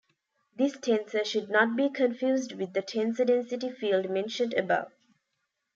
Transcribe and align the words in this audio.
This 0.57 0.75
tensor 0.79 1.23
should 1.23 1.51
not 1.51 1.75
be 1.75 1.87
confused 1.87 2.53
with 2.53 2.73
the 2.73 2.81
tensor 2.81 3.23
density 3.27 3.69
field 3.71 4.09
mentioned 4.09 4.55
above. 4.55 4.91